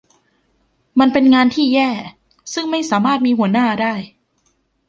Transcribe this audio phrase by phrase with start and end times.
[0.99, 1.89] มันเป็นงานที่แย่
[2.53, 3.93] ซึ่งไม่สามารถมีหัวหน้าได้